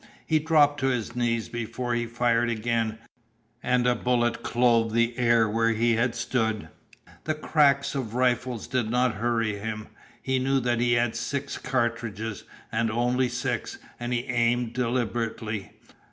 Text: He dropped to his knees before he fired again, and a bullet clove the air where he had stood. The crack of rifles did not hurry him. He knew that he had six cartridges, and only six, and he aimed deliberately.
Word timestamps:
He 0.25 0.39
dropped 0.39 0.79
to 0.79 0.87
his 0.87 1.15
knees 1.15 1.47
before 1.47 1.93
he 1.93 2.07
fired 2.07 2.49
again, 2.49 2.97
and 3.61 3.85
a 3.85 3.93
bullet 3.93 4.41
clove 4.41 4.93
the 4.93 5.15
air 5.15 5.47
where 5.47 5.69
he 5.73 5.93
had 5.93 6.15
stood. 6.15 6.69
The 7.25 7.35
crack 7.35 7.85
of 7.93 8.15
rifles 8.15 8.65
did 8.65 8.89
not 8.89 9.13
hurry 9.21 9.59
him. 9.59 9.89
He 10.19 10.39
knew 10.39 10.59
that 10.61 10.79
he 10.79 10.93
had 10.93 11.15
six 11.15 11.59
cartridges, 11.59 12.45
and 12.71 12.89
only 12.89 13.29
six, 13.29 13.77
and 13.99 14.11
he 14.11 14.23
aimed 14.23 14.73
deliberately. 14.73 15.69